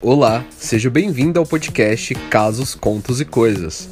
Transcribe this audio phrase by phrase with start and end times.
[0.00, 3.88] Olá, seja bem-vindo ao podcast Casos, Contos e Coisas.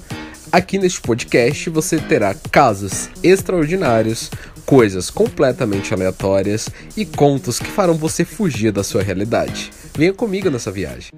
[0.52, 4.30] Aqui neste podcast você terá casos extraordinários,
[4.64, 9.72] coisas completamente aleatórias e contos que farão você fugir da sua realidade.
[9.96, 11.10] Venha comigo nessa viagem.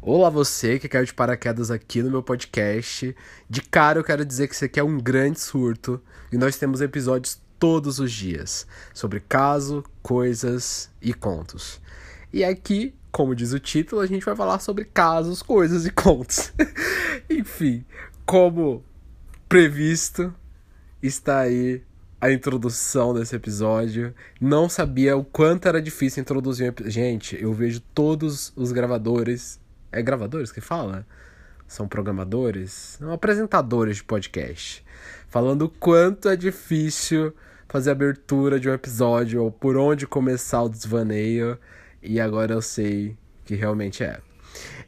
[0.00, 3.12] Olá você que caiu de paraquedas aqui no meu podcast.
[3.50, 6.00] De cara eu quero dizer que isso aqui é um grande surto
[6.30, 11.82] e nós temos episódios todos os dias sobre caso, coisas e contos.
[12.32, 16.50] E aqui, como diz o título, a gente vai falar sobre casos, coisas e contos.
[17.28, 17.84] Enfim,
[18.24, 18.82] como
[19.46, 20.34] previsto,
[21.02, 21.82] está aí
[22.18, 24.14] a introdução desse episódio.
[24.40, 26.88] Não sabia o quanto era difícil introduzir um.
[26.88, 29.60] Gente, eu vejo todos os gravadores.
[29.92, 31.06] É gravadores que fala?
[31.66, 32.96] São programadores?
[32.98, 34.82] São apresentadores de podcast.
[35.28, 37.34] Falando o quanto é difícil
[37.68, 41.58] fazer a abertura de um episódio ou por onde começar o desvaneio.
[42.02, 44.18] E agora eu sei que realmente é.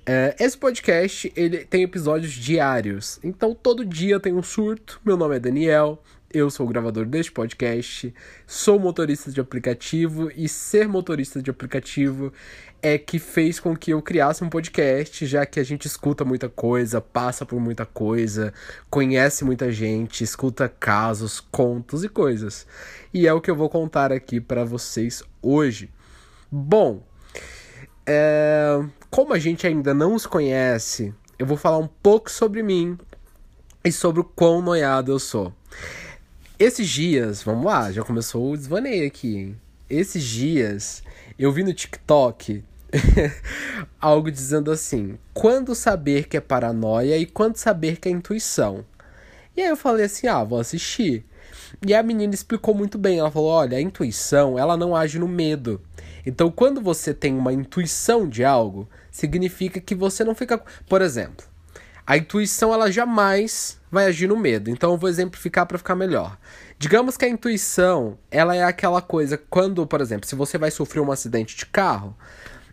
[0.06, 0.34] é.
[0.40, 5.00] Esse podcast ele tem episódios diários, então todo dia tem um surto.
[5.04, 8.14] Meu nome é Daniel, eu sou o gravador deste podcast,
[8.46, 12.32] sou motorista de aplicativo e ser motorista de aplicativo
[12.82, 16.48] é que fez com que eu criasse um podcast, já que a gente escuta muita
[16.48, 18.52] coisa, passa por muita coisa,
[18.88, 22.66] conhece muita gente, escuta casos, contos e coisas.
[23.12, 25.90] E é o que eu vou contar aqui para vocês hoje.
[26.50, 27.02] Bom,
[28.06, 28.82] é...
[29.10, 32.98] como a gente ainda não os conhece, eu vou falar um pouco sobre mim
[33.84, 35.52] e sobre o quão noiado eu sou.
[36.58, 39.60] Esses dias, vamos lá, já começou o desvaneio aqui, hein?
[39.88, 41.02] Esses dias
[41.38, 42.62] eu vi no TikTok
[44.00, 48.84] algo dizendo assim: quando saber que é paranoia e quando saber que é intuição.
[49.56, 51.24] E aí eu falei assim: ah, vou assistir.
[51.86, 53.18] E a menina explicou muito bem.
[53.18, 55.80] Ela falou: olha, a intuição ela não age no medo.
[56.24, 60.62] Então, quando você tem uma intuição de algo, significa que você não fica.
[60.86, 61.46] Por exemplo,
[62.06, 64.70] a intuição ela jamais vai agir no medo.
[64.70, 66.36] Então eu vou exemplificar para ficar melhor.
[66.78, 71.00] Digamos que a intuição, ela é aquela coisa quando, por exemplo, se você vai sofrer
[71.00, 72.16] um acidente de carro,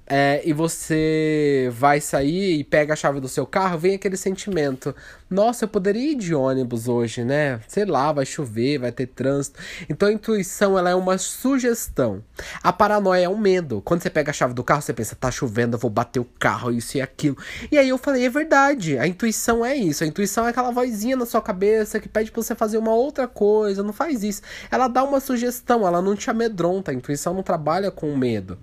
[0.09, 4.95] é, e você vai sair e pega a chave do seu carro, vem aquele sentimento:
[5.29, 7.59] nossa, eu poderia ir de ônibus hoje, né?
[7.67, 9.59] Sei lá, vai chover, vai ter trânsito.
[9.89, 12.23] Então a intuição ela é uma sugestão.
[12.63, 13.81] A paranoia é um medo.
[13.81, 16.25] Quando você pega a chave do carro, você pensa: tá chovendo, eu vou bater o
[16.39, 17.37] carro, isso e aquilo.
[17.69, 20.05] E aí eu falei: é verdade, a intuição é isso.
[20.05, 23.27] A intuição é aquela vozinha na sua cabeça que pede pra você fazer uma outra
[23.27, 24.41] coisa, não faz isso.
[24.71, 26.91] Ela dá uma sugestão, ela não te amedronta.
[26.91, 28.57] A intuição não trabalha com medo.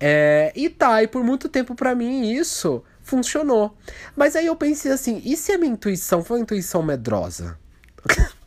[0.00, 3.76] É, e tá, e por muito tempo para mim isso funcionou.
[4.16, 7.58] Mas aí eu pensei assim, e se a minha intuição foi uma intuição medrosa?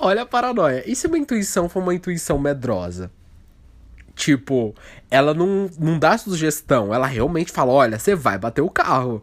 [0.00, 0.82] Olha a paranoia.
[0.84, 3.10] E se a minha intuição foi uma intuição medrosa?
[4.14, 4.74] Tipo,
[5.10, 9.22] ela não, não dá sugestão, ela realmente fala: olha, você vai bater o carro.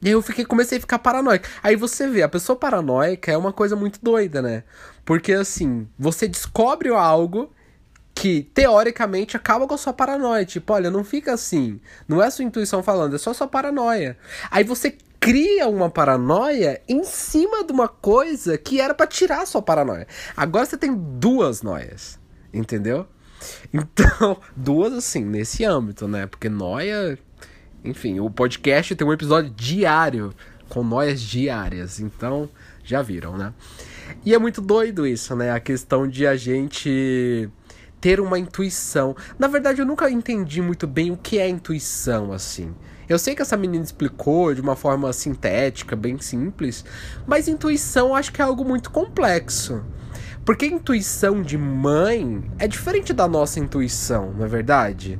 [0.00, 1.46] E aí eu fiquei, comecei a ficar paranoico.
[1.62, 4.62] Aí você vê, a pessoa paranoica é uma coisa muito doida, né?
[5.04, 7.50] Porque assim, você descobre algo
[8.18, 10.44] que teoricamente acaba com a sua paranoia.
[10.44, 11.80] Tipo, olha, não fica assim.
[12.08, 14.18] Não é a sua intuição falando, é só sua paranoia.
[14.50, 19.46] Aí você cria uma paranoia em cima de uma coisa que era para tirar a
[19.46, 20.04] sua paranoia.
[20.36, 22.18] Agora você tem duas noias,
[22.52, 23.06] entendeu?
[23.72, 26.26] Então, duas assim, nesse âmbito, né?
[26.26, 27.16] Porque noia.
[27.84, 30.34] Enfim, o podcast tem um episódio diário
[30.68, 32.00] com noias diárias.
[32.00, 32.50] Então,
[32.82, 33.54] já viram, né?
[34.24, 35.52] E é muito doido isso, né?
[35.52, 37.48] A questão de a gente
[38.00, 39.14] ter uma intuição.
[39.38, 42.74] Na verdade, eu nunca entendi muito bem o que é intuição, assim.
[43.08, 46.84] Eu sei que essa menina explicou de uma forma sintética, bem simples,
[47.26, 49.82] mas intuição acho que é algo muito complexo.
[50.44, 55.18] Porque a intuição de mãe é diferente da nossa intuição, não é verdade?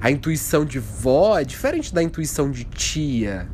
[0.00, 3.48] A intuição de vó é diferente da intuição de tia.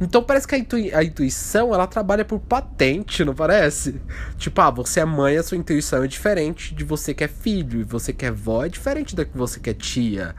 [0.00, 4.00] Então parece que a, intui a intuição ela trabalha por patente, não parece?
[4.36, 7.80] Tipo, ah, você é mãe, a sua intuição é diferente de você que é filho,
[7.80, 10.34] e você que é vó é diferente da que você que é tia.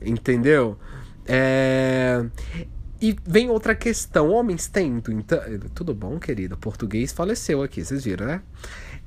[0.00, 0.78] Entendeu?
[1.26, 2.24] É.
[3.00, 5.40] E vem outra questão: homens têm intuição.
[5.74, 6.56] Tudo bom, querido?
[6.56, 8.42] português faleceu aqui, vocês viram, né?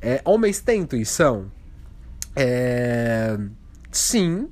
[0.01, 1.51] É, homens têm intuição?
[2.35, 3.37] É...
[3.91, 4.49] Sim,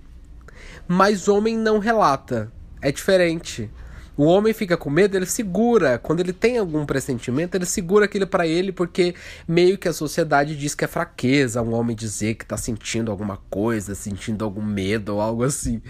[0.88, 2.52] mas homem não relata.
[2.82, 3.70] É diferente.
[4.16, 5.98] O homem fica com medo, ele segura.
[5.98, 9.16] Quando ele tem algum pressentimento, ele segura aquilo para ele, porque
[9.48, 13.38] meio que a sociedade diz que é fraqueza um homem dizer que tá sentindo alguma
[13.50, 15.82] coisa, sentindo algum medo ou algo assim.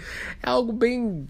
[0.42, 1.26] É algo bem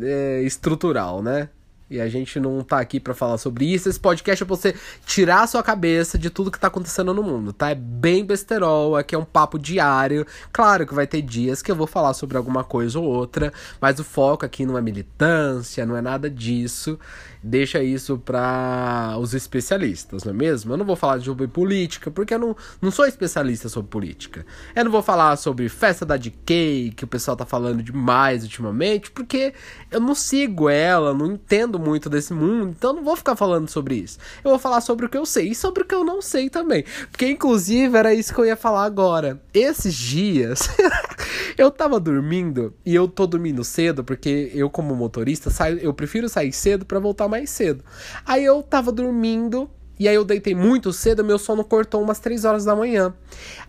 [0.00, 1.48] é, estrutural, né?
[1.92, 3.88] E a gente não tá aqui para falar sobre isso.
[3.88, 4.74] Esse podcast é pra você
[5.04, 7.70] tirar a sua cabeça de tudo que tá acontecendo no mundo, tá?
[7.70, 10.26] É bem besterol, aqui é um papo diário.
[10.50, 13.98] Claro que vai ter dias que eu vou falar sobre alguma coisa ou outra, mas
[13.98, 16.98] o foco aqui não é militância, não é nada disso
[17.42, 20.72] deixa isso para os especialistas, não é mesmo?
[20.72, 24.46] Eu não vou falar sobre política, porque eu não, não sou especialista sobre política.
[24.74, 29.10] Eu não vou falar sobre festa da DK, que o pessoal tá falando demais ultimamente,
[29.10, 29.52] porque
[29.90, 33.68] eu não sigo ela, não entendo muito desse mundo, então eu não vou ficar falando
[33.68, 34.18] sobre isso.
[34.44, 36.48] Eu vou falar sobre o que eu sei e sobre o que eu não sei
[36.48, 36.84] também.
[37.10, 39.42] Porque, inclusive, era isso que eu ia falar agora.
[39.52, 40.68] Esses dias,
[41.58, 46.28] eu tava dormindo, e eu tô dormindo cedo, porque eu, como motorista, saio, eu prefiro
[46.28, 47.82] sair cedo para voltar mais cedo.
[48.24, 49.68] Aí eu tava dormindo.
[49.98, 53.14] E aí eu deitei muito cedo, meu sono cortou umas 3 horas da manhã.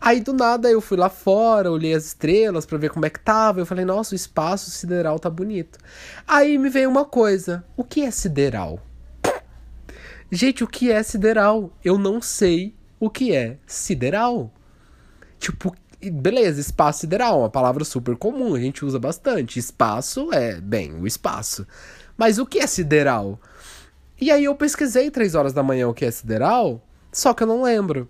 [0.01, 3.19] Aí do nada eu fui lá fora, olhei as estrelas para ver como é que
[3.19, 3.59] tava.
[3.59, 5.77] Eu falei, nossa, o espaço sideral tá bonito.
[6.27, 8.79] Aí me veio uma coisa: o que é sideral?
[10.31, 11.71] Gente, o que é sideral?
[11.83, 14.51] Eu não sei o que é sideral.
[15.37, 15.75] Tipo,
[16.11, 19.59] beleza, espaço sideral, uma palavra super comum, a gente usa bastante.
[19.59, 21.67] Espaço é, bem, o espaço.
[22.17, 23.39] Mas o que é sideral?
[24.23, 26.81] E aí eu pesquisei três horas da manhã o que é sideral,
[27.11, 28.07] só que eu não lembro.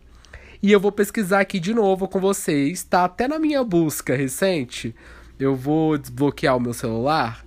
[0.62, 4.94] E eu vou pesquisar aqui de novo com vocês, tá até na minha busca recente.
[5.40, 7.44] Eu vou desbloquear o meu celular.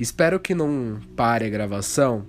[0.00, 2.26] Espero que não pare a gravação,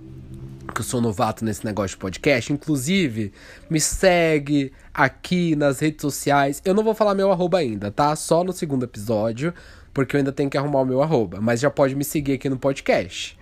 [0.72, 2.52] que eu sou novato nesse negócio de podcast.
[2.52, 3.32] Inclusive,
[3.68, 6.62] me segue aqui nas redes sociais.
[6.64, 8.14] Eu não vou falar meu arroba ainda, tá?
[8.14, 9.52] Só no segundo episódio,
[9.92, 11.40] porque eu ainda tenho que arrumar o meu arroba.
[11.40, 13.39] Mas já pode me seguir aqui no podcast.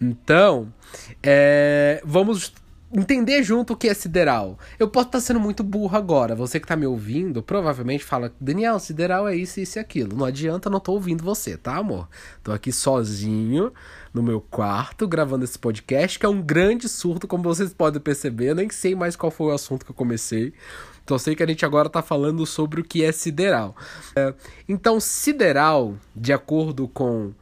[0.00, 0.72] Então,
[1.22, 2.52] é, vamos
[2.92, 4.58] entender junto o que é sideral.
[4.78, 6.34] Eu posso estar sendo muito burro agora.
[6.34, 10.16] Você que está me ouvindo, provavelmente fala: Daniel, sideral é isso, isso e aquilo.
[10.16, 12.08] Não adianta, não estou ouvindo você, tá, amor?
[12.42, 13.72] Tô aqui sozinho
[14.12, 18.50] no meu quarto gravando esse podcast, que é um grande surto, como vocês podem perceber.
[18.50, 20.52] Eu nem sei mais qual foi o assunto que eu comecei.
[21.04, 23.74] Então sei que a gente agora está falando sobre o que é sideral.
[24.14, 24.34] É,
[24.68, 27.32] então, sideral, de acordo com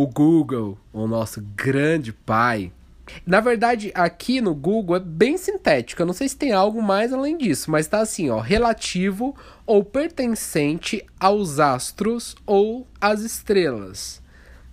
[0.00, 2.70] o Google, o nosso grande pai.
[3.26, 6.00] Na verdade, aqui no Google é bem sintético.
[6.00, 9.34] Eu não sei se tem algo mais além disso, mas tá assim, ó, relativo
[9.66, 14.22] ou pertencente aos astros ou às estrelas.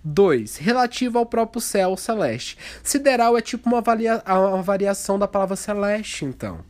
[0.04, 0.58] 2.
[0.58, 2.56] Relativo ao próprio céu celeste.
[2.80, 6.60] Sideral é tipo uma, varia uma variação da palavra celeste, então.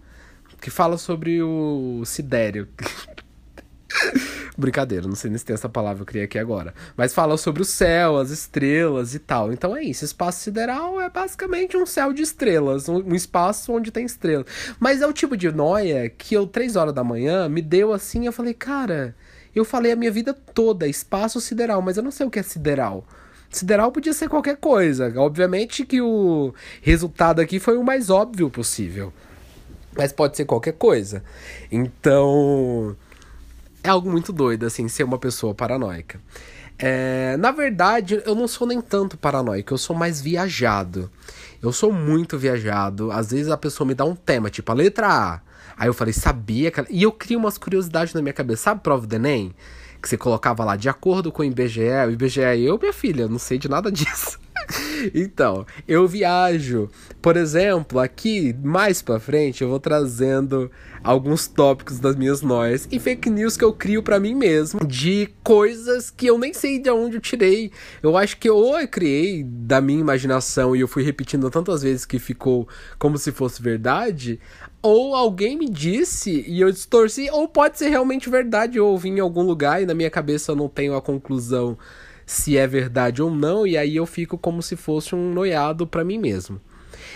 [0.62, 2.66] Que fala sobre o sidério.
[4.56, 6.72] Brincadeira, não sei nem se tem essa palavra eu criei aqui agora.
[6.96, 9.52] Mas fala sobre o céu, as estrelas e tal.
[9.52, 10.04] Então é isso.
[10.04, 12.88] Espaço sideral é basicamente um céu de estrelas.
[12.88, 14.46] Um, um espaço onde tem estrelas.
[14.80, 18.24] Mas é o tipo de noia que eu, três horas da manhã, me deu assim.
[18.24, 19.14] Eu falei, cara,
[19.54, 22.42] eu falei a minha vida toda, espaço sideral, mas eu não sei o que é
[22.42, 23.06] sideral.
[23.50, 25.12] Sideral podia ser qualquer coisa.
[25.16, 29.12] Obviamente que o resultado aqui foi o mais óbvio possível.
[29.96, 31.22] Mas pode ser qualquer coisa.
[31.70, 32.96] Então
[33.86, 36.20] é algo muito doido, assim, ser uma pessoa paranoica.
[36.78, 41.10] É, na verdade, eu não sou nem tanto paranoico, eu sou mais viajado.
[41.62, 43.10] Eu sou muito viajado.
[43.10, 45.40] Às vezes a pessoa me dá um tema, tipo a letra A.
[45.76, 46.84] Aí eu falei, sabia que.
[46.90, 48.64] E eu crio umas curiosidades na minha cabeça.
[48.64, 49.54] Sabe prova do Enem?
[50.00, 51.80] Que você colocava lá, de acordo com o IBGE.
[52.06, 54.38] O IBGE é eu, minha filha, não sei de nada disso.
[55.14, 56.88] então, eu viajo.
[57.20, 60.70] Por exemplo, aqui mais para frente eu vou trazendo
[61.06, 65.28] alguns tópicos das minhas noias e fake news que eu crio para mim mesmo de
[65.44, 67.70] coisas que eu nem sei de onde eu tirei.
[68.02, 72.04] Eu acho que ou eu criei da minha imaginação e eu fui repetindo tantas vezes
[72.04, 74.40] que ficou como se fosse verdade,
[74.82, 79.20] ou alguém me disse e eu distorci, ou pode ser realmente verdade, eu ouvi em
[79.20, 81.78] algum lugar e na minha cabeça eu não tenho a conclusão
[82.26, 86.04] se é verdade ou não, e aí eu fico como se fosse um noiado para
[86.04, 86.60] mim mesmo.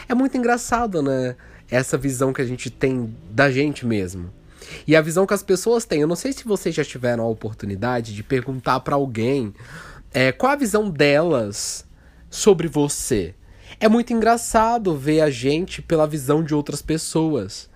[0.08, 1.34] É muito engraçado, né?
[1.70, 4.30] Essa visão que a gente tem da gente mesmo.
[4.86, 6.00] E a visão que as pessoas têm.
[6.00, 9.54] Eu não sei se vocês já tiveram a oportunidade de perguntar para alguém
[10.12, 11.86] é, qual a visão delas
[12.28, 13.34] sobre você.
[13.78, 17.70] É muito engraçado ver a gente pela visão de outras pessoas.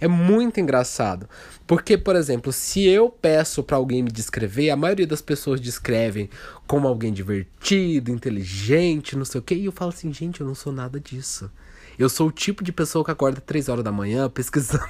[0.00, 1.28] É muito engraçado.
[1.66, 6.30] Porque, por exemplo, se eu peço para alguém me descrever, a maioria das pessoas descrevem
[6.66, 10.54] como alguém divertido, inteligente, não sei o quê, e eu falo assim, gente, eu não
[10.54, 11.50] sou nada disso.
[11.98, 14.84] Eu sou o tipo de pessoa que acorda três horas da manhã pesquisando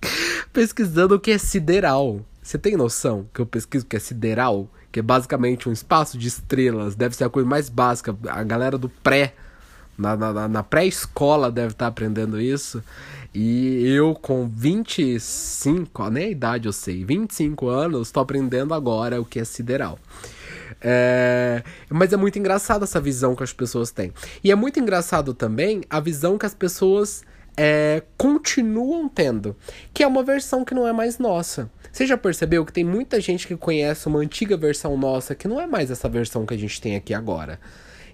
[0.52, 2.20] pesquisando o que é sideral.
[2.42, 4.68] Você tem noção que eu pesquiso o que é sideral?
[4.92, 8.14] Que é basicamente um espaço de estrelas, deve ser a coisa mais básica.
[8.28, 9.34] A galera do pré
[9.96, 12.82] na, na, na pré-escola deve estar tá aprendendo isso.
[13.34, 19.24] E eu, com 25, nem a idade eu sei, 25 anos, estou aprendendo agora o
[19.24, 19.98] que é sideral.
[20.80, 21.62] É...
[21.88, 24.12] Mas é muito engraçado essa visão que as pessoas têm.
[24.42, 27.22] E é muito engraçado também a visão que as pessoas
[27.56, 29.56] é, continuam tendo,
[29.92, 31.70] que é uma versão que não é mais nossa.
[31.92, 35.60] Você já percebeu que tem muita gente que conhece uma antiga versão nossa que não
[35.60, 37.58] é mais essa versão que a gente tem aqui agora?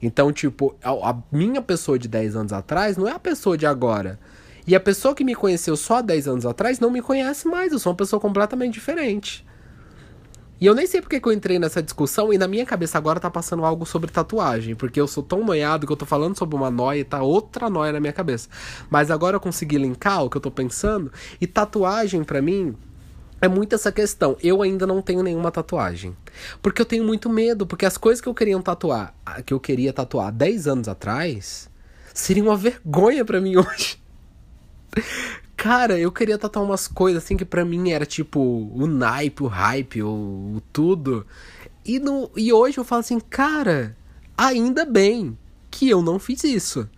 [0.02, 3.66] Então, tipo, a, a minha pessoa de 10 anos atrás não é a pessoa de
[3.66, 4.18] agora.
[4.66, 7.72] E a pessoa que me conheceu só 10 anos atrás não me conhece mais.
[7.72, 9.46] Eu sou uma pessoa completamente diferente.
[10.60, 13.20] E eu nem sei porque que eu entrei nessa discussão e na minha cabeça agora
[13.20, 16.56] tá passando algo sobre tatuagem, porque eu sou tão noiado que eu tô falando sobre
[16.56, 18.48] uma noia e tá outra noia na minha cabeça.
[18.88, 22.75] Mas agora eu consegui linkar o que eu tô pensando e tatuagem para mim
[23.40, 24.36] é muito essa questão.
[24.42, 26.16] Eu ainda não tenho nenhuma tatuagem.
[26.62, 29.92] Porque eu tenho muito medo, porque as coisas que eu queria tatuar, que eu queria
[29.92, 31.68] tatuar 10 anos atrás,
[32.14, 33.98] seriam uma vergonha para mim hoje.
[35.66, 38.38] Cara, eu queria tatuar umas coisas assim que para mim era tipo
[38.73, 41.26] o naipe, o hype, o, o tudo.
[41.85, 43.96] E, no, e hoje eu falo assim, cara,
[44.38, 45.37] ainda bem
[45.68, 46.88] que eu não fiz isso.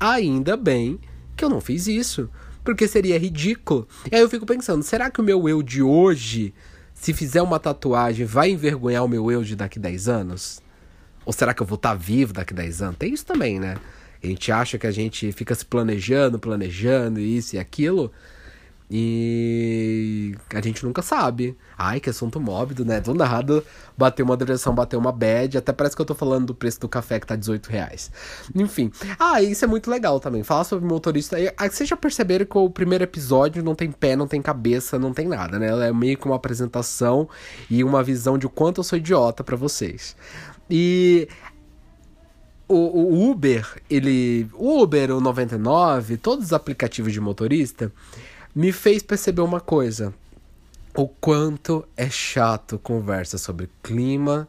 [0.00, 0.98] Ainda bem
[1.36, 2.30] que eu não fiz isso.
[2.64, 3.86] Porque seria ridículo.
[4.10, 6.54] E aí eu fico pensando, será que o meu eu de hoje,
[6.94, 10.62] se fizer uma tatuagem, vai envergonhar o meu eu de daqui 10 anos?
[11.26, 12.96] Ou será que eu vou estar tá vivo daqui 10 anos?
[12.96, 13.76] Tem isso também, né?
[14.22, 18.10] A gente acha que a gente fica se planejando, planejando, isso e aquilo.
[18.90, 21.54] E a gente nunca sabe.
[21.76, 23.00] Ai, que assunto mórbido, né?
[23.00, 23.62] Do nada,
[23.96, 25.58] bateu uma direção, bateu uma bad.
[25.58, 28.10] Até parece que eu tô falando do preço do café que tá 18 reais.
[28.54, 28.90] Enfim.
[29.18, 30.42] Ah, isso é muito legal também.
[30.42, 31.36] Falar sobre motorista.
[31.58, 35.12] Ah, vocês já perceberam que o primeiro episódio não tem pé, não tem cabeça, não
[35.12, 35.88] tem nada, né?
[35.88, 37.28] É meio que uma apresentação
[37.68, 40.16] e uma visão de quanto eu sou idiota para vocês.
[40.70, 41.28] E
[42.68, 44.48] o, o, Uber, ele.
[44.52, 47.90] O Uber, o 99, todos os aplicativos de motorista,
[48.54, 50.12] me fez perceber uma coisa.
[50.94, 54.48] O quanto é chato conversa sobre clima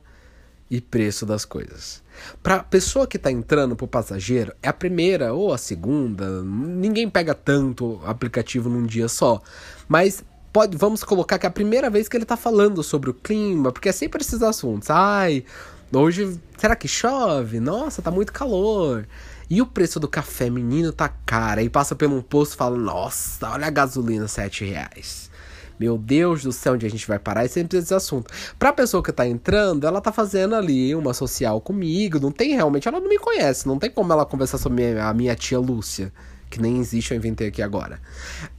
[0.69, 2.01] e preço das coisas.
[2.43, 7.33] Pra pessoa que tá entrando pro passageiro, é a primeira ou a segunda, ninguém pega
[7.33, 9.41] tanto aplicativo num dia só.
[9.87, 13.13] Mas pode, vamos colocar que é a primeira vez que ele tá falando sobre o
[13.13, 14.89] clima, porque é sempre esses assuntos.
[14.89, 15.45] Ai,
[15.91, 17.59] Hoje, será que chove?
[17.59, 19.07] Nossa, tá muito calor.
[19.49, 21.61] E o preço do café, menino, tá caro.
[21.61, 25.31] Aí passa por um posto e fala: Nossa, olha a gasolina, 7 reais.
[25.79, 27.45] Meu Deus do céu, onde a gente vai parar?
[27.45, 28.31] E sempre esse assunto.
[28.59, 32.19] Pra pessoa que tá entrando, ela tá fazendo ali uma social comigo.
[32.19, 33.67] Não tem realmente, ela não me conhece.
[33.67, 36.11] Não tem como ela conversar sobre a minha tia Lúcia,
[36.49, 37.99] que nem existe, eu inventei aqui agora.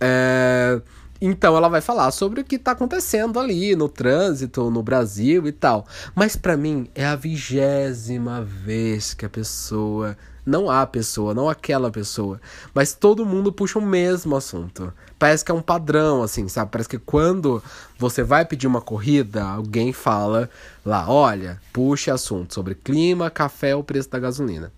[0.01, 0.81] É.
[1.21, 5.53] Então ela vai falar sobre o que está acontecendo ali no trânsito, no Brasil e
[5.53, 5.87] tal.
[6.15, 11.91] Mas para mim é a vigésima vez que a pessoa, não a pessoa, não aquela
[11.91, 12.41] pessoa,
[12.73, 14.93] mas todo mundo puxa o mesmo assunto.
[15.19, 16.71] Parece que é um padrão, assim, sabe?
[16.71, 17.63] Parece que quando
[17.99, 20.49] você vai pedir uma corrida, alguém fala
[20.85, 24.73] lá, olha, puxa assunto sobre clima, café ou preço da gasolina.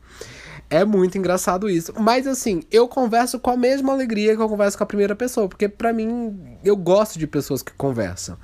[0.73, 1.93] É muito engraçado isso.
[2.00, 5.47] Mas assim, eu converso com a mesma alegria que eu converso com a primeira pessoa.
[5.47, 8.38] Porque para mim, eu gosto de pessoas que conversam.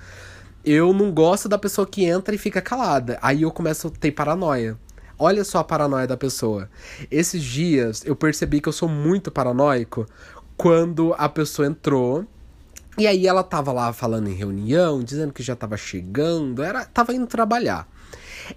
[0.62, 3.18] Eu não gosto da pessoa que entra e fica calada.
[3.22, 4.76] Aí eu começo a ter paranoia.
[5.18, 6.68] Olha só a paranoia da pessoa.
[7.10, 10.06] Esses dias eu percebi que eu sou muito paranoico
[10.54, 12.26] quando a pessoa entrou.
[12.98, 17.14] E aí ela tava lá falando em reunião, dizendo que já tava chegando, era, tava
[17.14, 17.88] indo trabalhar.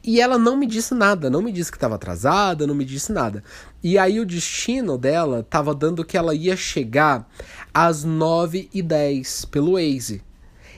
[0.04, 3.12] E ela não me disse nada, não me disse que estava atrasada, não me disse
[3.12, 3.44] nada.
[3.84, 7.28] E aí o destino dela estava dando que ela ia chegar
[7.74, 10.22] às 9 e 10 pelo Waze.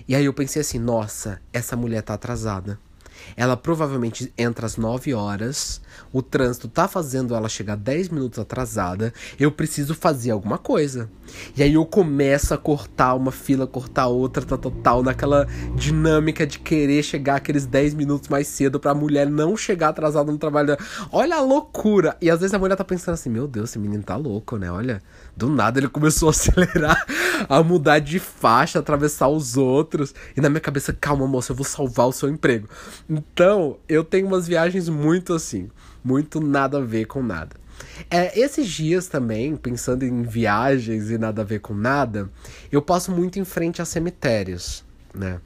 [0.07, 2.79] E aí eu pensei assim, nossa, essa mulher tá atrasada.
[3.35, 9.13] Ela provavelmente entra às 9 horas, o trânsito tá fazendo ela chegar 10 minutos atrasada,
[9.39, 11.09] eu preciso fazer alguma coisa.
[11.55, 16.45] E aí eu começo a cortar uma fila, cortar outra, tal, tal, tal, naquela dinâmica
[16.45, 20.77] de querer chegar aqueles 10 minutos mais cedo pra mulher não chegar atrasada no trabalho.
[21.11, 22.15] Olha a loucura!
[22.21, 24.71] E às vezes a mulher tá pensando assim, meu Deus, esse menino tá louco, né?
[24.71, 25.01] Olha,
[25.35, 27.05] do nada ele começou a acelerar,
[27.49, 30.13] a mudar de faixa, atravessar os outros.
[30.35, 32.67] E na minha cabeça, calma, moça, eu vou salvar o seu emprego.
[33.09, 35.69] Então, eu tenho umas viagens muito assim,
[36.03, 37.55] muito nada a ver com nada.
[38.09, 42.29] É, esses dias também, pensando em viagens e nada a ver com nada,
[42.71, 45.39] eu passo muito em frente a cemitérios, né?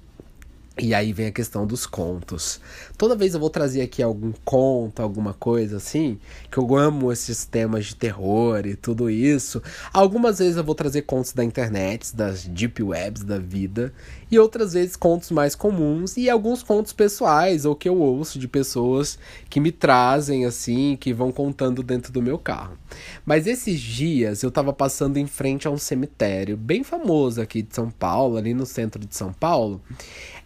[0.79, 2.61] E aí vem a questão dos contos.
[2.99, 6.19] Toda vez eu vou trazer aqui algum conto, alguma coisa assim,
[6.51, 9.61] que eu amo esses temas de terror e tudo isso.
[9.91, 13.91] Algumas vezes eu vou trazer contos da internet, das deep webs da vida,
[14.29, 18.47] e outras vezes contos mais comuns e alguns contos pessoais ou que eu ouço de
[18.47, 19.17] pessoas
[19.49, 22.77] que me trazem assim, que vão contando dentro do meu carro.
[23.25, 27.73] Mas esses dias eu tava passando em frente a um cemitério bem famoso aqui de
[27.73, 29.81] São Paulo, ali no centro de São Paulo.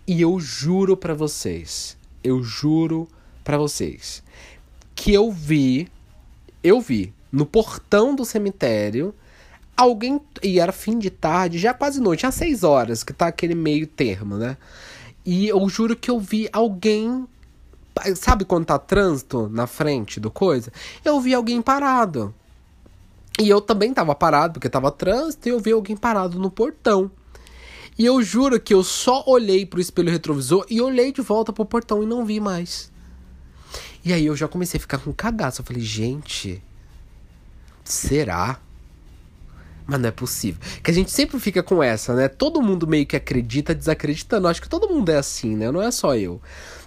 [0.07, 3.07] E eu juro para vocês, eu juro
[3.43, 4.23] para vocês
[4.95, 5.87] que eu vi,
[6.63, 9.15] eu vi no portão do cemitério
[9.75, 13.55] alguém e era fim de tarde, já quase noite, às seis horas, que tá aquele
[13.55, 14.57] meio termo, né?
[15.25, 17.27] E eu juro que eu vi alguém
[18.15, 20.71] sabe quando tá trânsito na frente do coisa?
[21.03, 22.33] Eu vi alguém parado.
[23.39, 27.09] E eu também tava parado, porque tava trânsito, e eu vi alguém parado no portão.
[27.97, 31.65] E eu juro que eu só olhei pro espelho retrovisor e olhei de volta pro
[31.65, 32.91] portão e não vi mais.
[34.03, 35.61] E aí eu já comecei a ficar com cagaço.
[35.61, 36.63] Eu falei, gente,
[37.83, 38.59] será?
[39.85, 40.61] Mas não é possível.
[40.83, 42.27] Que a gente sempre fica com essa, né?
[42.27, 44.47] Todo mundo meio que acredita desacreditando.
[44.47, 45.69] Acho que todo mundo é assim, né?
[45.69, 46.41] Não é só eu.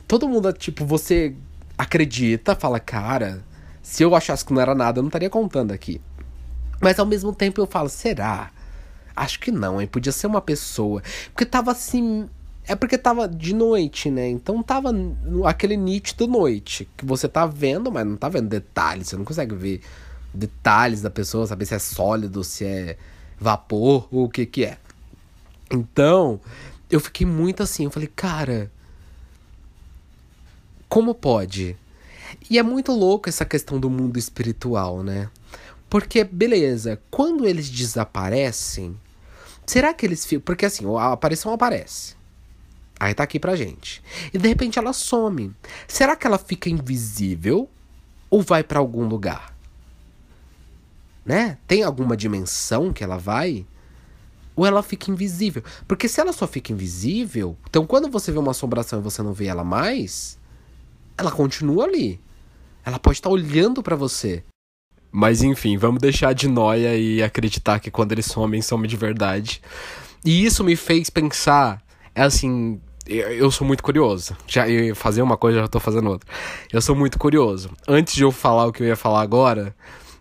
[0.09, 1.35] Todo mundo, tipo, você
[1.77, 3.45] acredita, fala, cara,
[3.83, 6.01] se eu achasse que não era nada, eu não estaria contando aqui.
[6.81, 8.51] Mas ao mesmo tempo eu falo, será?
[9.17, 9.87] Acho que não, hein?
[9.87, 11.03] Podia ser uma pessoa.
[11.27, 12.29] Porque tava assim.
[12.67, 14.29] É porque tava de noite, né?
[14.29, 14.91] Então tava
[15.47, 16.89] aquele nítido noite.
[16.97, 19.09] Que você tá vendo, mas não tá vendo detalhes.
[19.09, 19.81] Você não consegue ver
[20.33, 22.97] detalhes da pessoa, saber se é sólido, se é
[23.39, 24.79] vapor ou o que que é.
[25.71, 26.41] Então,
[26.91, 27.85] eu fiquei muito assim.
[27.85, 28.71] Eu falei, cara.
[30.89, 31.77] Como pode?
[32.49, 35.29] E é muito louco essa questão do mundo espiritual, né?
[35.89, 38.99] Porque, beleza, quando eles desaparecem,
[39.67, 40.45] será que eles ficam.
[40.45, 42.15] Porque assim, a aparição aparece.
[42.99, 44.03] Aí tá aqui pra gente.
[44.33, 45.55] E de repente ela some.
[45.87, 47.69] Será que ela fica invisível?
[48.31, 49.55] Ou vai para algum lugar?
[51.25, 51.59] Né?
[51.67, 53.67] Tem alguma dimensão que ela vai?
[54.57, 55.63] Ou ela fica invisível?
[55.89, 59.33] Porque se ela só fica invisível, então quando você vê uma assombração e você não
[59.33, 60.39] vê ela mais,
[61.19, 62.21] ela continua ali.
[62.85, 64.45] Ela pode estar tá olhando para você.
[65.17, 69.63] Mas enfim, vamos deixar de noia e acreditar que quando eles somem, somem de verdade.
[70.25, 71.81] E isso me fez pensar,
[72.13, 74.37] é assim, eu sou muito curioso.
[74.45, 76.29] Já ia fazer uma coisa, já tô fazendo outra.
[76.73, 77.71] Eu sou muito curioso.
[77.87, 79.73] Antes de eu falar o que eu ia falar agora,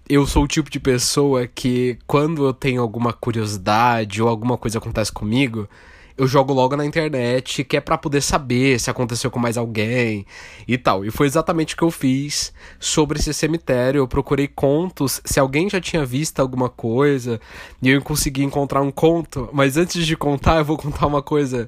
[0.08, 4.78] eu sou o tipo de pessoa que quando eu tenho alguma curiosidade ou alguma coisa
[4.78, 5.68] acontece comigo,
[6.18, 10.26] eu jogo logo na internet, que é para poder saber se aconteceu com mais alguém
[10.68, 11.04] e tal.
[11.04, 14.00] E foi exatamente o que eu fiz sobre esse cemitério.
[14.00, 17.40] Eu procurei contos, se alguém já tinha visto alguma coisa,
[17.82, 19.50] e eu consegui encontrar um conto.
[19.52, 21.68] Mas antes de contar, eu vou contar uma coisa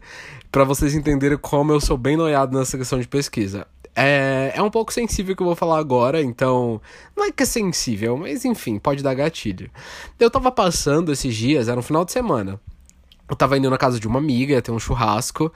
[0.52, 3.68] para vocês entenderem como eu sou bem noiado nessa questão de pesquisa.
[3.96, 6.82] É, é um pouco sensível que eu vou falar agora, então.
[7.16, 9.72] Não é que é sensível, mas enfim, pode dar gatilho.
[10.20, 12.60] Eu tava passando esses dias, era um final de semana.
[13.30, 15.52] Eu tava indo na casa de uma amiga, ter um churrasco.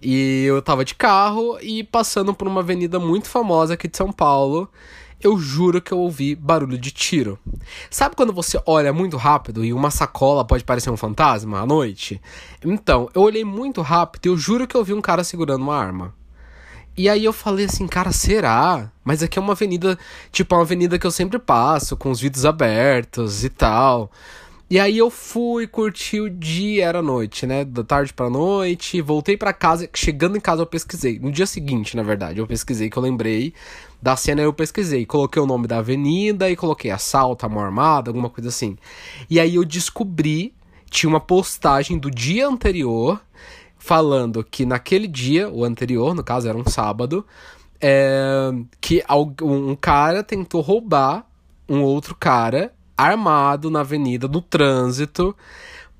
[0.00, 4.12] E eu tava de carro e passando por uma avenida muito famosa aqui de São
[4.12, 4.70] Paulo.
[5.20, 7.36] Eu juro que eu ouvi barulho de tiro.
[7.90, 12.20] Sabe quando você olha muito rápido e uma sacola pode parecer um fantasma à noite?
[12.64, 15.76] Então, eu olhei muito rápido e eu juro que eu vi um cara segurando uma
[15.76, 16.14] arma.
[16.96, 18.90] E aí eu falei assim, cara, será?
[19.04, 19.98] Mas aqui é uma avenida,
[20.30, 24.10] tipo, uma avenida que eu sempre passo, com os vidros abertos e tal.
[24.70, 27.64] E aí eu fui curtir o dia, era noite, né?
[27.64, 31.18] Da tarde pra noite, voltei para casa, chegando em casa eu pesquisei.
[31.18, 33.54] No dia seguinte, na verdade, eu pesquisei que eu lembrei
[34.02, 38.28] da cena, eu pesquisei, coloquei o nome da avenida e coloquei assalto, amor armada, alguma
[38.28, 38.76] coisa assim.
[39.30, 40.54] E aí eu descobri,
[40.90, 43.18] tinha uma postagem do dia anterior
[43.78, 47.24] falando que naquele dia, o anterior, no caso era um sábado,
[47.80, 48.50] é,
[48.82, 49.02] que
[49.40, 51.26] um cara tentou roubar
[51.66, 55.34] um outro cara armado na avenida, no trânsito.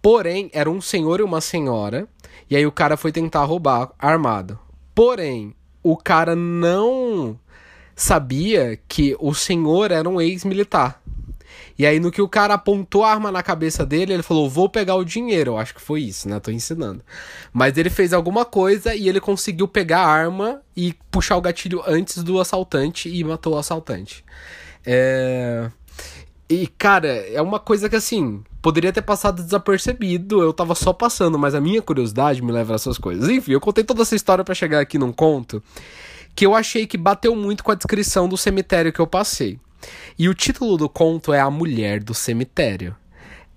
[0.03, 2.09] Porém, era um senhor e uma senhora.
[2.51, 4.59] E aí o cara foi tentar roubar armado.
[4.95, 7.39] Porém, o cara não
[7.95, 11.01] sabia que o senhor era um ex-militar.
[11.79, 14.69] E aí, no que o cara apontou a arma na cabeça dele, ele falou: Vou
[14.69, 15.53] pegar o dinheiro.
[15.53, 16.41] Eu acho que foi isso, né?
[16.41, 17.03] Tô ensinando.
[17.53, 21.83] Mas ele fez alguma coisa e ele conseguiu pegar a arma e puxar o gatilho
[21.87, 24.25] antes do assaltante e matou o assaltante.
[24.85, 25.71] É.
[26.51, 31.39] E, cara, é uma coisa que assim, poderia ter passado desapercebido, eu tava só passando,
[31.39, 33.29] mas a minha curiosidade me leva a essas coisas.
[33.29, 35.63] Enfim, eu contei toda essa história para chegar aqui num conto
[36.35, 39.59] que eu achei que bateu muito com a descrição do cemitério que eu passei.
[40.19, 42.97] E o título do conto é A Mulher do Cemitério.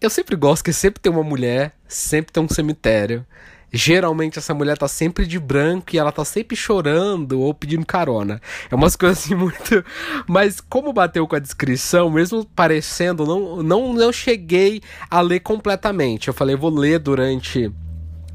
[0.01, 3.25] Eu sempre gosto que sempre tem uma mulher, sempre tem um cemitério.
[3.71, 8.41] Geralmente essa mulher tá sempre de branco e ela tá sempre chorando ou pedindo carona.
[8.69, 9.83] É umas coisas assim muito.
[10.27, 16.27] Mas como bateu com a descrição, mesmo parecendo, não, não, não cheguei a ler completamente.
[16.27, 17.71] Eu falei, vou ler durante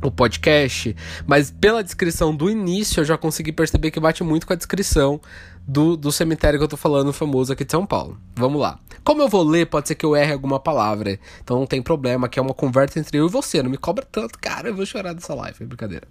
[0.02, 0.94] o podcast,
[1.26, 5.20] mas pela descrição do início eu já consegui perceber que bate muito com a descrição
[5.66, 8.18] do, do cemitério que eu tô falando, famoso aqui de São Paulo.
[8.34, 8.78] Vamos lá.
[9.02, 11.18] Como eu vou ler, pode ser que eu erre alguma palavra.
[11.42, 13.62] Então não tem problema, que é uma conversa entre eu e você.
[13.62, 14.68] Não me cobra tanto, cara.
[14.68, 16.06] Eu vou chorar dessa live, é brincadeira.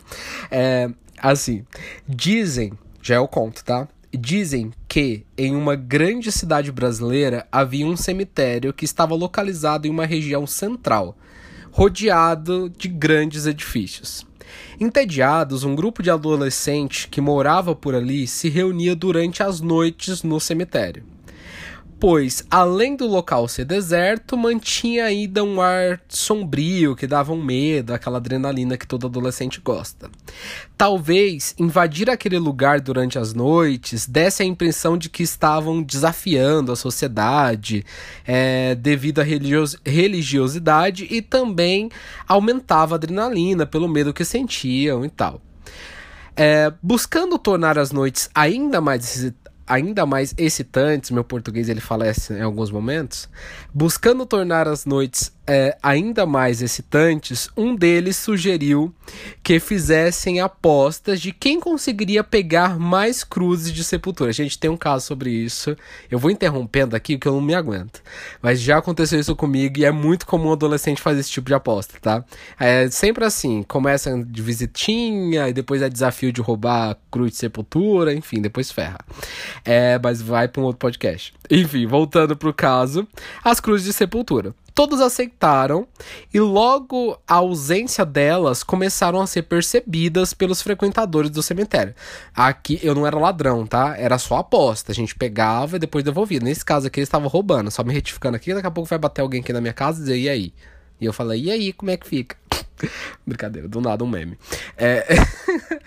[0.52, 1.66] É, assim,
[2.08, 3.88] dizem, já é o conto, tá?
[4.12, 10.06] Dizem que em uma grande cidade brasileira havia um cemitério que estava localizado em uma
[10.06, 11.18] região central,
[11.72, 14.26] rodeado de grandes edifícios.
[14.80, 20.40] Entediados, um grupo de adolescentes que morava por ali se reunia durante as noites no
[20.40, 21.15] cemitério
[22.00, 27.94] pois, além do local ser deserto, mantinha ainda um ar sombrio que dava um medo,
[27.94, 30.10] aquela adrenalina que todo adolescente gosta.
[30.78, 36.76] Talvez invadir aquele lugar durante as noites desse a impressão de que estavam desafiando a
[36.76, 37.86] sociedade
[38.26, 41.90] é, devido à religios religiosidade e também
[42.28, 45.42] aumentava a adrenalina pelo medo que sentiam e tal.
[46.36, 49.34] É, buscando tornar as noites ainda mais
[49.68, 53.28] ainda mais excitantes, meu português ele falece em alguns momentos,
[53.74, 58.94] buscando tornar as noites é, ainda mais excitantes, um deles sugeriu
[59.44, 64.32] que fizessem apostas de quem conseguiria pegar mais cruzes de sepultura.
[64.32, 65.76] A gente tem um caso sobre isso.
[66.10, 68.02] Eu vou interrompendo aqui porque eu não me aguento.
[68.42, 71.96] Mas já aconteceu isso comigo e é muito comum adolescente fazer esse tipo de aposta,
[72.02, 72.24] tá?
[72.60, 78.14] É sempre assim: começa de visitinha e depois é desafio de roubar cruz de sepultura,
[78.14, 78.98] enfim, depois ferra.
[79.64, 81.34] É, mas vai para um outro podcast.
[81.52, 83.08] Enfim, voltando pro caso,
[83.44, 84.54] as cruzes de sepultura.
[84.76, 85.88] Todos aceitaram
[86.34, 91.96] e logo a ausência delas começaram a ser percebidas pelos frequentadores do cemitério.
[92.36, 93.96] Aqui eu não era ladrão, tá?
[93.98, 94.92] Era só aposta.
[94.92, 96.42] A gente pegava e depois devolvia.
[96.42, 97.72] Nesse caso aqui eles estavam roubando.
[97.72, 100.04] Só me retificando aqui, daqui a pouco vai bater alguém aqui na minha casa e
[100.04, 100.54] dizer, e aí?
[101.00, 102.36] E eu falei, e aí, como é que fica?
[103.26, 104.38] Brincadeira, do nada um meme.
[104.78, 105.06] É.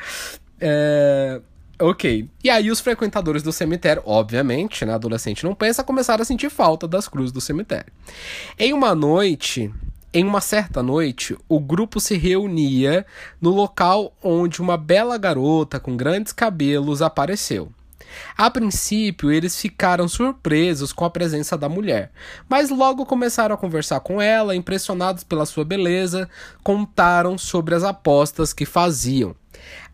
[0.58, 1.40] é...
[1.80, 2.28] Ok.
[2.42, 6.88] E aí os frequentadores do cemitério, obviamente, né, adolescente não pensa, começaram a sentir falta
[6.88, 7.92] das cruzes do cemitério.
[8.58, 9.72] Em uma noite,
[10.12, 13.06] em uma certa noite, o grupo se reunia
[13.40, 17.70] no local onde uma bela garota com grandes cabelos apareceu.
[18.36, 22.10] A princípio, eles ficaram surpresos com a presença da mulher,
[22.48, 26.28] mas logo começaram a conversar com ela, impressionados pela sua beleza,
[26.64, 29.36] contaram sobre as apostas que faziam.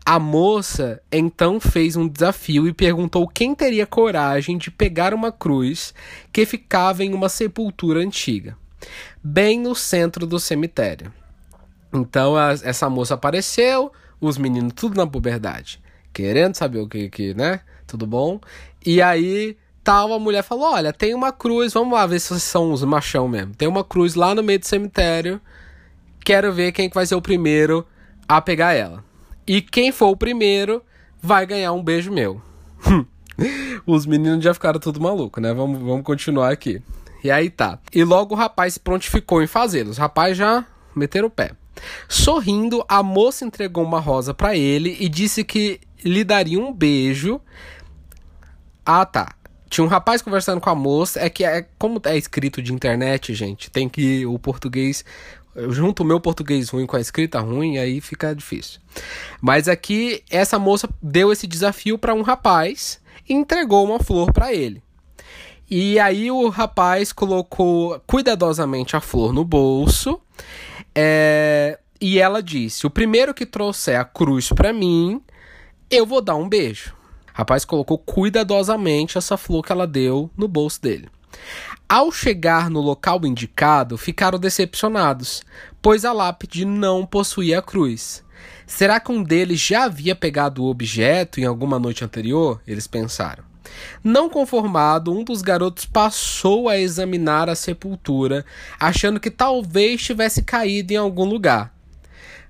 [0.05, 5.93] A moça então fez um desafio e perguntou quem teria coragem de pegar uma cruz
[6.31, 8.55] que ficava em uma sepultura antiga,
[9.23, 11.11] bem no centro do cemitério.
[11.91, 15.81] Então a, essa moça apareceu, os meninos tudo na puberdade,
[16.13, 17.61] querendo saber o que, que né?
[17.87, 18.39] Tudo bom?
[18.85, 22.43] E aí tal, a mulher falou: Olha, tem uma cruz, vamos lá ver se vocês
[22.43, 23.55] são os machão mesmo.
[23.55, 25.39] Tem uma cruz lá no meio do cemitério.
[26.23, 27.87] Quero ver quem que vai ser o primeiro
[28.27, 29.03] a pegar ela.
[29.47, 30.81] E quem for o primeiro
[31.21, 32.41] vai ganhar um beijo meu.
[33.85, 35.53] Os meninos já ficaram tudo maluco, né?
[35.53, 36.81] Vamos, vamos continuar aqui.
[37.23, 37.79] E aí tá.
[37.93, 39.89] E logo o rapaz se prontificou em fazê-lo.
[39.89, 41.51] Os rapazes já meteram o pé.
[42.07, 47.41] Sorrindo, a moça entregou uma rosa para ele e disse que lhe daria um beijo.
[48.85, 49.35] Ah, tá.
[49.69, 51.19] Tinha um rapaz conversando com a moça.
[51.19, 53.69] É que é como é escrito de internet, gente.
[53.69, 55.03] Tem que o português
[55.55, 58.81] eu junto o meu português ruim com a escrita ruim, aí fica difícil.
[59.41, 64.53] Mas aqui, essa moça deu esse desafio para um rapaz e entregou uma flor para
[64.53, 64.83] ele.
[65.69, 70.19] E aí o rapaz colocou cuidadosamente a flor no bolso.
[70.93, 75.21] É, e ela disse: O primeiro que trouxer a cruz para mim,
[75.89, 76.93] eu vou dar um beijo.
[77.33, 81.09] O rapaz colocou cuidadosamente essa flor que ela deu no bolso dele.
[81.87, 85.43] Ao chegar no local indicado, ficaram decepcionados,
[85.83, 88.23] pois a lápide não possuía a cruz.
[88.65, 92.59] Será que um deles já havia pegado o objeto em alguma noite anterior?
[92.65, 93.43] Eles pensaram.
[94.03, 98.43] Não conformado, um dos garotos passou a examinar a sepultura,
[98.79, 101.71] achando que talvez tivesse caído em algum lugar.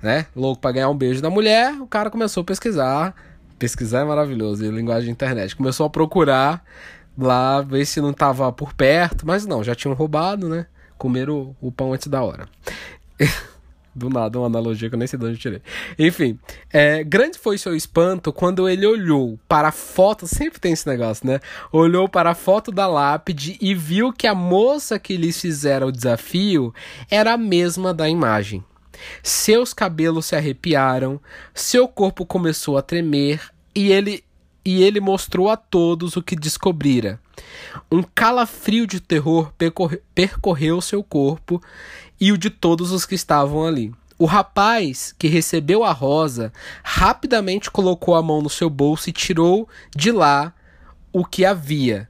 [0.01, 0.27] Né?
[0.33, 3.13] Louco para ganhar um beijo da mulher, o cara começou a pesquisar.
[3.59, 5.55] Pesquisar é maravilhoso, linguagem de internet.
[5.55, 6.63] Começou a procurar
[7.17, 10.67] lá ver se não tava por perto, mas não, já tinham roubado, né?
[10.97, 12.47] Comeram o, o pão antes da hora.
[13.95, 15.61] Do nada, uma analogia que eu nem sei de onde tirei.
[15.97, 16.37] Enfim,
[16.69, 20.27] é, grande foi seu espanto quando ele olhou para a foto.
[20.27, 21.39] Sempre tem esse negócio, né?
[21.71, 25.93] Olhou para a foto da lápide e viu que a moça que lhes fizera o
[25.93, 26.73] desafio
[27.09, 28.61] era a mesma da imagem.
[29.23, 31.19] Seus cabelos se arrepiaram,
[31.53, 33.39] seu corpo começou a tremer
[33.73, 34.24] e ele
[34.65, 37.19] e ele mostrou a todos o que descobrira.
[37.91, 39.53] Um calafrio de terror
[40.15, 41.61] percorreu seu corpo
[42.19, 43.93] e o de todos os que estavam ali.
[44.17, 46.51] O rapaz que recebeu a rosa
[46.83, 50.53] rapidamente colocou a mão no seu bolso e tirou de lá
[51.13, 52.09] o que havia.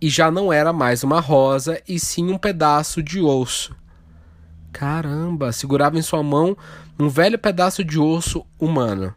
[0.00, 3.74] E já não era mais uma rosa, e sim um pedaço de osso.
[4.70, 5.52] Caramba!
[5.52, 6.54] Segurava em sua mão
[6.98, 9.14] um velho pedaço de osso humano.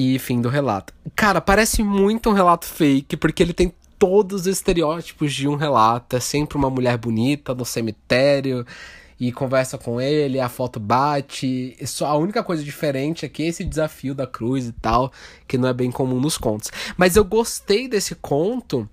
[0.00, 0.94] E fim do relato.
[1.16, 6.14] Cara, parece muito um relato fake, porque ele tem todos os estereótipos de um relato.
[6.14, 8.64] É sempre uma mulher bonita no cemitério
[9.18, 11.76] e conversa com ele, a foto bate.
[11.84, 15.12] Só a única coisa diferente é que esse desafio da cruz e tal,
[15.48, 16.70] que não é bem comum nos contos.
[16.96, 18.88] Mas eu gostei desse conto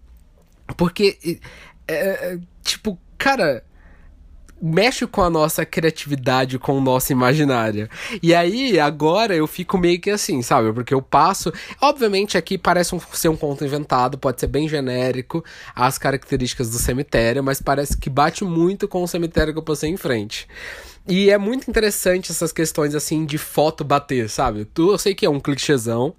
[0.75, 1.39] porque,
[1.87, 1.93] é,
[2.33, 3.63] é tipo, cara
[4.61, 7.89] mexe com a nossa criatividade, com o nosso imaginário.
[8.21, 10.71] E aí, agora eu fico meio que assim, sabe?
[10.73, 11.51] Porque eu passo.
[11.81, 15.43] Obviamente, aqui parece um, ser um conto inventado, pode ser bem genérico,
[15.75, 19.89] as características do cemitério, mas parece que bate muito com o cemitério que eu passei
[19.89, 20.47] em frente.
[21.07, 24.67] E é muito interessante essas questões assim de foto bater, sabe?
[24.77, 26.15] Eu sei que é um clichêzão,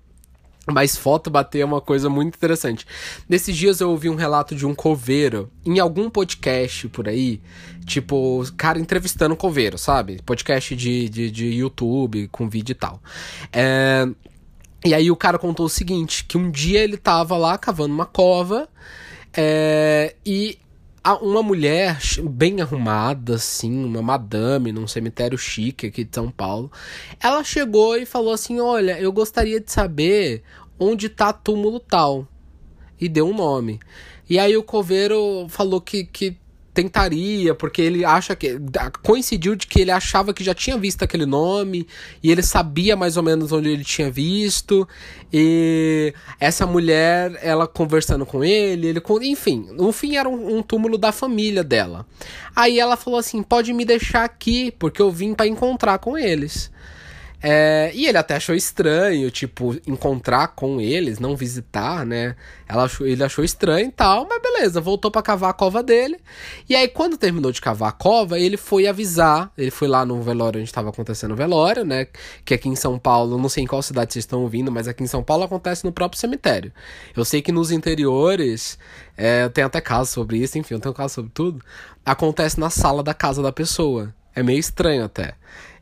[0.73, 2.87] mas foto bater é uma coisa muito interessante.
[3.29, 7.41] Nesses dias eu ouvi um relato de um coveiro em algum podcast por aí,
[7.85, 10.21] tipo, cara entrevistando coveiro, sabe?
[10.25, 13.01] Podcast de, de, de YouTube com vídeo e tal.
[13.53, 14.07] É...
[14.85, 18.07] E aí o cara contou o seguinte: que um dia ele tava lá cavando uma
[18.07, 18.69] cova
[19.37, 20.15] é...
[20.25, 20.59] e
[21.14, 21.99] uma mulher
[22.31, 26.71] bem arrumada, assim, uma madame num cemitério chique aqui de São Paulo,
[27.21, 30.42] ela chegou e falou assim: Olha, eu gostaria de saber
[30.79, 32.27] onde tá túmulo tal.
[33.01, 33.79] E deu um nome.
[34.29, 36.37] E aí o coveiro falou que, que
[36.77, 38.59] tentaria, porque ele acha que.
[39.03, 41.87] Coincidiu de que ele achava que já tinha visto aquele nome,
[42.23, 44.87] e ele sabia mais ou menos onde ele tinha visto.
[45.33, 49.03] E essa mulher, ela conversando com ele, ele.
[49.23, 52.07] Enfim, no fim era um, um túmulo da família dela.
[52.55, 56.71] Aí ela falou assim: pode me deixar aqui, porque eu vim para encontrar com eles.
[57.49, 62.35] É, e ele até achou estranho, tipo, encontrar com eles, não visitar, né?
[62.69, 66.19] Achou, ele achou estranho e tal, mas beleza, voltou para cavar a cova dele.
[66.69, 69.53] E aí, quando terminou de cavar a cova, ele foi avisar.
[69.57, 72.09] Ele foi lá no velório onde estava acontecendo o velório, né?
[72.45, 75.05] Que aqui em São Paulo, não sei em qual cidade vocês estão ouvindo, mas aqui
[75.05, 76.73] em São Paulo acontece no próprio cemitério.
[77.17, 78.77] Eu sei que nos interiores,
[79.17, 81.65] é, tem até casos sobre isso, enfim, eu tenho caso sobre tudo.
[82.05, 84.13] Acontece na sala da casa da pessoa.
[84.35, 85.35] É meio estranho até.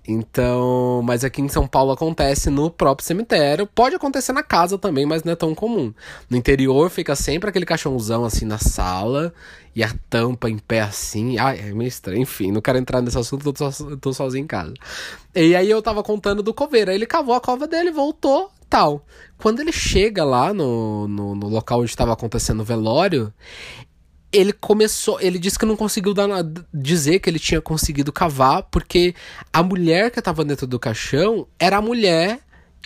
[0.06, 3.66] Então, mas aqui em São Paulo acontece no próprio cemitério.
[3.66, 5.94] Pode acontecer na casa também, mas não é tão comum.
[6.28, 9.32] No interior fica sempre aquele caixãozão assim na sala
[9.74, 11.38] e a tampa em pé assim.
[11.38, 12.20] Ai, é meio estranho.
[12.20, 14.74] Enfim, não quero entrar nesse assunto, tô, tô sozinho em casa.
[15.34, 16.90] E aí eu tava contando do coveiro.
[16.90, 19.06] Aí ele cavou a cova dele, voltou, tal.
[19.38, 23.32] Quando ele chega lá no, no, no local onde estava acontecendo o velório,
[24.34, 26.28] ele começou, ele disse que não conseguiu dar,
[26.72, 29.14] dizer que ele tinha conseguido cavar, porque
[29.52, 32.40] a mulher que estava dentro do caixão era a mulher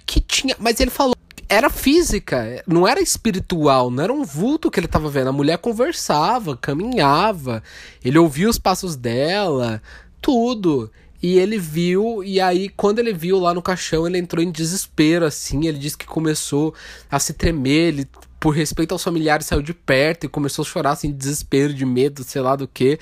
[0.05, 1.15] que tinha, mas ele falou
[1.49, 5.31] era física, não era espiritual, não era um vulto que ele estava vendo.
[5.31, 7.63] A mulher conversava, caminhava,
[8.05, 9.81] ele ouvia os passos dela,
[10.21, 10.93] tudo.
[11.23, 15.25] E ele viu, e aí quando ele viu lá no caixão, ele entrou em desespero,
[15.25, 15.67] assim.
[15.67, 16.75] Ele disse que começou
[17.11, 18.09] a se tremer, ele
[18.41, 21.85] por respeito aos familiares, saiu de perto e começou a chorar, assim, de desespero, de
[21.85, 22.99] medo, sei lá do que.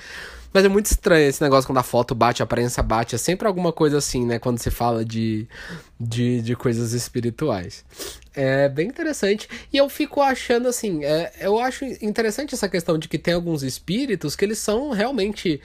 [0.53, 3.13] Mas é muito estranho esse negócio quando a foto bate, a aparência bate.
[3.13, 4.39] É sempre alguma coisa assim, né?
[4.39, 5.47] Quando se fala de,
[5.99, 7.85] de, de coisas espirituais.
[8.33, 9.47] É bem interessante.
[9.71, 13.61] E eu fico achando assim, é, eu acho interessante essa questão de que tem alguns
[13.61, 15.61] espíritos que eles são realmente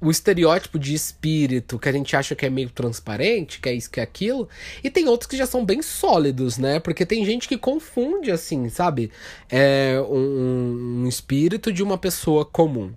[0.00, 3.90] o estereótipo de espírito que a gente acha que é meio transparente, que é isso,
[3.90, 4.48] que é aquilo,
[4.84, 6.78] e tem outros que já são bem sólidos, né?
[6.78, 9.10] Porque tem gente que confunde, assim, sabe?
[9.48, 12.92] É um, um espírito de uma pessoa comum.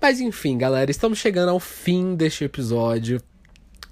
[0.00, 3.20] Mas enfim, galera, estamos chegando ao fim deste episódio.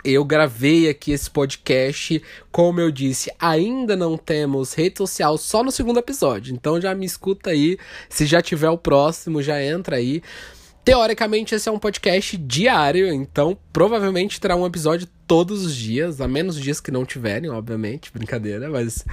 [0.04, 2.22] Eu gravei aqui esse podcast,
[2.52, 6.54] como eu disse, ainda não temos rede social, só no segundo episódio.
[6.54, 7.76] Então já me escuta aí,
[8.08, 10.22] se já tiver o próximo, já entra aí.
[10.88, 16.26] Teoricamente, esse é um podcast diário, então provavelmente terá um episódio todos os dias, a
[16.26, 19.04] menos dias que não tiverem, obviamente, brincadeira, mas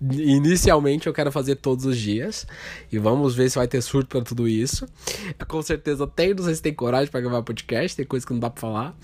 [0.00, 2.46] Inicialmente eu quero fazer todos os dias.
[2.90, 4.86] E vamos ver se vai ter surto para tudo isso.
[5.46, 8.40] Com certeza tem, não sei se tem coragem para gravar podcast, tem coisa que não
[8.40, 8.96] dá pra falar.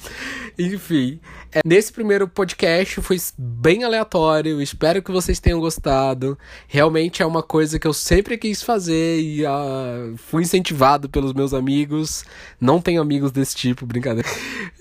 [0.58, 1.20] Enfim,
[1.52, 4.62] é, nesse primeiro podcast foi bem aleatório.
[4.62, 6.38] Espero que vocês tenham gostado.
[6.68, 11.52] Realmente é uma coisa que eu sempre quis fazer e uh, fui incentivado pelos meus
[11.52, 12.24] amigos.
[12.60, 14.28] Não tenho amigos desse tipo, brincadeira.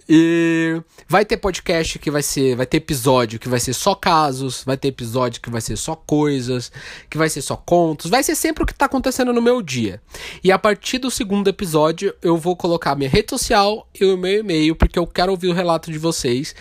[0.08, 4.64] E vai ter podcast que vai ser, vai ter episódio que vai ser só casos,
[4.66, 6.72] vai ter episódio que vai ser só coisas,
[7.10, 10.02] que vai ser só contos, vai ser sempre o que tá acontecendo no meu dia.
[10.44, 14.40] E a partir do segundo episódio eu vou colocar minha rede social e o meu
[14.40, 16.56] e-mail, porque eu quero ouvir o relato de vocês.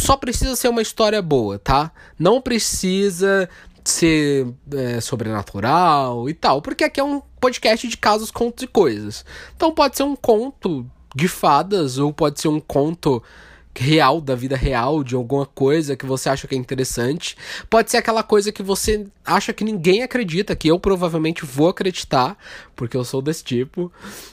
[0.00, 1.90] Só precisa ser uma história boa, tá?
[2.18, 3.48] Não precisa
[3.84, 9.24] ser é, sobrenatural e tal, porque aqui é um podcast de casos, contos e coisas.
[9.56, 13.22] Então pode ser um conto de fadas ou pode ser um conto
[13.80, 17.36] real da vida real, de alguma coisa que você acha que é interessante.
[17.68, 22.36] Pode ser aquela coisa que você acha que ninguém acredita, que eu provavelmente vou acreditar,
[22.76, 23.90] porque eu sou desse tipo.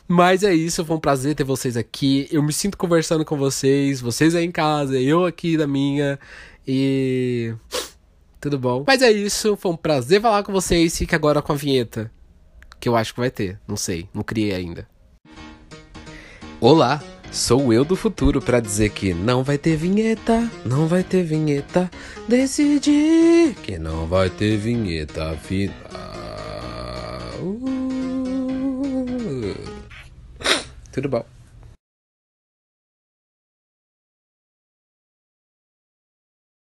[0.08, 2.28] Mas é isso, foi um prazer ter vocês aqui.
[2.30, 6.20] Eu me sinto conversando com vocês, vocês aí em casa, eu aqui da minha.
[6.68, 7.54] E.
[8.42, 8.84] Tudo bom?
[8.86, 10.98] Mas é isso, foi um prazer falar com vocês.
[10.98, 12.12] Fique agora com a vinheta.
[12.80, 14.88] Que eu acho que vai ter, não sei, não criei ainda.
[16.60, 17.17] Olá!
[17.32, 21.90] Sou eu do futuro para dizer que não vai ter vinheta, não vai ter vinheta.
[22.28, 25.78] Decidi que não vai ter vinheta final.
[27.42, 28.18] Uh.
[30.92, 31.37] Tudo bom.